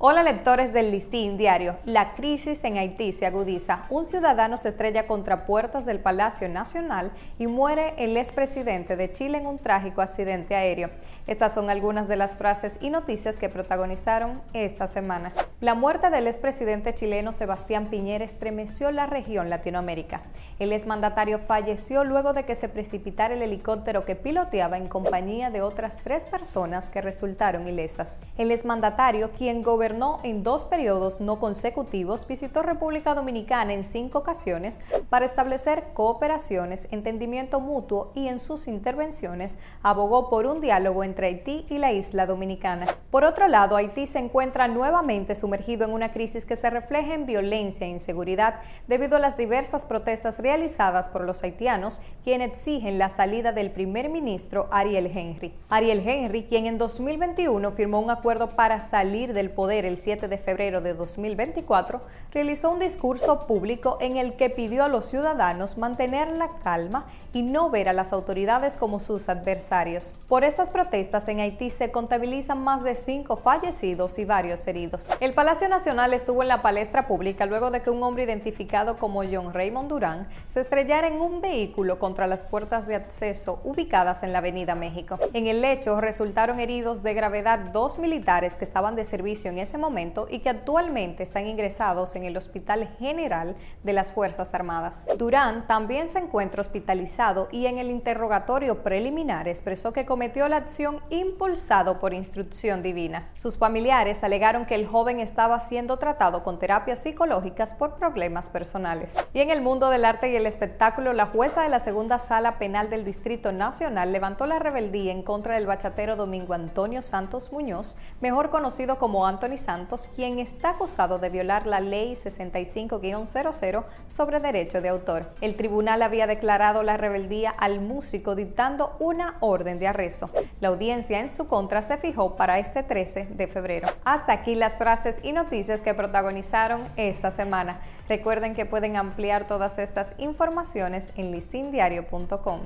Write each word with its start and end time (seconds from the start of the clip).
Hola 0.00 0.22
lectores 0.22 0.72
del 0.72 0.92
Listín 0.92 1.36
Diario. 1.36 1.76
La 1.84 2.14
crisis 2.14 2.62
en 2.62 2.78
Haití 2.78 3.10
se 3.10 3.26
agudiza. 3.26 3.86
Un 3.90 4.06
ciudadano 4.06 4.56
se 4.56 4.68
estrella 4.68 5.08
contra 5.08 5.44
puertas 5.44 5.86
del 5.86 5.98
Palacio 5.98 6.48
Nacional 6.48 7.10
y 7.36 7.48
muere 7.48 7.94
el 7.98 8.16
expresidente 8.16 8.94
de 8.94 9.12
Chile 9.12 9.38
en 9.38 9.48
un 9.48 9.58
trágico 9.58 10.00
accidente 10.00 10.54
aéreo. 10.54 10.90
Estas 11.26 11.52
son 11.52 11.68
algunas 11.68 12.06
de 12.06 12.14
las 12.14 12.36
frases 12.36 12.78
y 12.80 12.90
noticias 12.90 13.38
que 13.38 13.48
protagonizaron 13.48 14.40
esta 14.52 14.86
semana. 14.86 15.32
La 15.60 15.74
muerte 15.74 16.08
del 16.10 16.28
expresidente 16.28 16.92
chileno 16.92 17.32
Sebastián 17.32 17.86
Piñera 17.86 18.24
estremeció 18.24 18.92
la 18.92 19.06
región 19.06 19.50
Latinoamérica. 19.50 20.22
El 20.60 20.72
exmandatario 20.72 21.40
falleció 21.40 22.04
luego 22.04 22.32
de 22.32 22.44
que 22.44 22.54
se 22.54 22.68
precipitara 22.68 23.34
el 23.34 23.42
helicóptero 23.42 24.04
que 24.04 24.14
piloteaba 24.14 24.76
en 24.76 24.86
compañía 24.86 25.50
de 25.50 25.60
otras 25.60 25.98
tres 26.04 26.26
personas 26.26 26.90
que 26.90 27.00
resultaron 27.00 27.66
ilesas. 27.66 28.24
El 28.36 28.52
exmandatario, 28.52 29.32
quien 29.32 29.62
gobernó 29.62 30.18
en 30.22 30.44
dos 30.44 30.64
periodos 30.64 31.20
no 31.20 31.40
consecutivos, 31.40 32.28
visitó 32.28 32.62
República 32.62 33.16
Dominicana 33.16 33.74
en 33.74 33.82
cinco 33.82 34.18
ocasiones 34.18 34.80
para 35.10 35.26
establecer 35.26 35.86
cooperaciones, 35.92 36.86
entendimiento 36.92 37.58
mutuo 37.58 38.12
y 38.14 38.28
en 38.28 38.38
sus 38.38 38.68
intervenciones 38.68 39.58
abogó 39.82 40.30
por 40.30 40.46
un 40.46 40.60
diálogo 40.60 41.02
entre 41.02 41.26
Haití 41.26 41.66
y 41.68 41.78
la 41.78 41.90
isla 41.90 42.26
dominicana. 42.26 42.86
Por 43.10 43.24
otro 43.24 43.48
lado, 43.48 43.74
Haití 43.74 44.06
se 44.06 44.20
encuentra 44.20 44.68
nuevamente 44.68 45.34
sumergido 45.48 45.86
en 45.86 45.92
una 45.92 46.12
crisis 46.12 46.44
que 46.44 46.56
se 46.56 46.68
refleja 46.68 47.14
en 47.14 47.24
violencia 47.24 47.86
e 47.86 47.90
inseguridad 47.90 48.56
debido 48.86 49.16
a 49.16 49.18
las 49.18 49.38
diversas 49.38 49.86
protestas 49.86 50.38
realizadas 50.38 51.08
por 51.08 51.22
los 51.22 51.42
haitianos, 51.42 52.02
quienes 52.22 52.50
exigen 52.50 52.98
la 52.98 53.08
salida 53.08 53.52
del 53.52 53.70
primer 53.70 54.10
ministro 54.10 54.68
Ariel 54.70 55.06
Henry. 55.06 55.54
Ariel 55.70 56.06
Henry, 56.06 56.44
quien 56.44 56.66
en 56.66 56.76
2021 56.76 57.70
firmó 57.70 57.98
un 57.98 58.10
acuerdo 58.10 58.50
para 58.50 58.82
salir 58.82 59.32
del 59.32 59.48
poder 59.48 59.86
el 59.86 59.96
7 59.96 60.28
de 60.28 60.36
febrero 60.36 60.82
de 60.82 60.92
2024, 60.92 62.02
realizó 62.30 62.70
un 62.70 62.80
discurso 62.80 63.46
público 63.46 63.96
en 64.02 64.18
el 64.18 64.36
que 64.36 64.50
pidió 64.50 64.84
a 64.84 64.88
los 64.88 65.06
ciudadanos 65.06 65.78
mantener 65.78 66.28
la 66.28 66.50
calma 66.62 67.06
y 67.32 67.40
no 67.40 67.70
ver 67.70 67.88
a 67.88 67.94
las 67.94 68.12
autoridades 68.12 68.76
como 68.76 69.00
sus 69.00 69.30
adversarios. 69.30 70.14
Por 70.28 70.44
estas 70.44 70.68
protestas, 70.68 71.26
en 71.28 71.40
Haití 71.40 71.70
se 71.70 71.90
contabilizan 71.90 72.62
más 72.62 72.84
de 72.84 72.94
cinco 72.94 73.36
fallecidos 73.36 74.18
y 74.18 74.26
varios 74.26 74.66
heridos. 74.66 75.08
El 75.20 75.32
Palacio 75.38 75.68
Nacional 75.68 76.14
estuvo 76.14 76.42
en 76.42 76.48
la 76.48 76.62
palestra 76.62 77.06
pública 77.06 77.46
luego 77.46 77.70
de 77.70 77.80
que 77.80 77.90
un 77.90 78.02
hombre 78.02 78.24
identificado 78.24 78.96
como 78.96 79.22
John 79.22 79.54
Raymond 79.54 79.88
Durán 79.88 80.26
se 80.48 80.58
estrellara 80.58 81.06
en 81.06 81.20
un 81.20 81.40
vehículo 81.40 82.00
contra 82.00 82.26
las 82.26 82.42
puertas 82.42 82.88
de 82.88 82.96
acceso 82.96 83.60
ubicadas 83.62 84.24
en 84.24 84.32
la 84.32 84.38
Avenida 84.38 84.74
México. 84.74 85.16
En 85.34 85.46
el 85.46 85.64
hecho 85.64 86.00
resultaron 86.00 86.58
heridos 86.58 87.04
de 87.04 87.14
gravedad 87.14 87.60
dos 87.72 88.00
militares 88.00 88.56
que 88.56 88.64
estaban 88.64 88.96
de 88.96 89.04
servicio 89.04 89.48
en 89.48 89.58
ese 89.58 89.78
momento 89.78 90.26
y 90.28 90.40
que 90.40 90.48
actualmente 90.48 91.22
están 91.22 91.46
ingresados 91.46 92.16
en 92.16 92.24
el 92.24 92.36
Hospital 92.36 92.88
General 92.98 93.54
de 93.84 93.92
las 93.92 94.10
Fuerzas 94.10 94.52
Armadas. 94.54 95.06
Durán 95.18 95.68
también 95.68 96.08
se 96.08 96.18
encuentra 96.18 96.62
hospitalizado 96.62 97.46
y 97.52 97.66
en 97.66 97.78
el 97.78 97.92
interrogatorio 97.92 98.82
preliminar 98.82 99.46
expresó 99.46 99.92
que 99.92 100.04
cometió 100.04 100.48
la 100.48 100.56
acción 100.56 100.98
impulsado 101.10 102.00
por 102.00 102.12
instrucción 102.12 102.82
divina. 102.82 103.30
Sus 103.36 103.56
familiares 103.56 104.24
alegaron 104.24 104.66
que 104.66 104.74
el 104.74 104.88
joven 104.88 105.27
estaba 105.28 105.60
siendo 105.60 105.98
tratado 105.98 106.42
con 106.42 106.58
terapias 106.58 107.02
psicológicas 107.02 107.74
por 107.74 107.96
problemas 107.96 108.48
personales. 108.48 109.16
Y 109.34 109.40
en 109.40 109.50
el 109.50 109.60
mundo 109.60 109.90
del 109.90 110.06
arte 110.06 110.30
y 110.30 110.36
el 110.36 110.46
espectáculo, 110.46 111.12
la 111.12 111.26
jueza 111.26 111.62
de 111.62 111.68
la 111.68 111.80
segunda 111.80 112.18
sala 112.18 112.58
penal 112.58 112.88
del 112.88 113.04
Distrito 113.04 113.52
Nacional 113.52 114.10
levantó 114.10 114.46
la 114.46 114.58
rebeldía 114.58 115.12
en 115.12 115.22
contra 115.22 115.54
del 115.54 115.66
bachatero 115.66 116.16
Domingo 116.16 116.54
Antonio 116.54 117.02
Santos 117.02 117.52
Muñoz, 117.52 117.98
mejor 118.20 118.48
conocido 118.48 118.98
como 118.98 119.26
Anthony 119.26 119.58
Santos, 119.58 120.08
quien 120.16 120.38
está 120.38 120.70
acusado 120.70 121.18
de 121.18 121.28
violar 121.28 121.66
la 121.66 121.80
ley 121.80 122.14
65-00 122.14 123.84
sobre 124.08 124.40
derecho 124.40 124.80
de 124.80 124.88
autor. 124.88 125.26
El 125.42 125.56
tribunal 125.56 126.00
había 126.00 126.26
declarado 126.26 126.82
la 126.82 126.96
rebeldía 126.96 127.50
al 127.50 127.80
músico 127.80 128.34
dictando 128.34 128.96
una 128.98 129.36
orden 129.40 129.78
de 129.78 129.88
arresto. 129.88 130.30
La 130.60 130.68
audiencia 130.68 131.20
en 131.20 131.30
su 131.30 131.48
contra 131.48 131.82
se 131.82 131.98
fijó 131.98 132.36
para 132.36 132.58
este 132.58 132.82
13 132.82 133.26
de 133.26 133.46
febrero. 133.46 133.88
Hasta 134.04 134.32
aquí 134.32 134.54
las 134.54 134.78
frases 134.78 135.17
y 135.22 135.32
noticias 135.32 135.80
que 135.80 135.94
protagonizaron 135.94 136.82
esta 136.96 137.30
semana. 137.30 137.80
Recuerden 138.08 138.54
que 138.54 138.66
pueden 138.66 138.96
ampliar 138.96 139.46
todas 139.46 139.78
estas 139.78 140.14
informaciones 140.18 141.12
en 141.16 141.30
listindiario.com. 141.30 142.60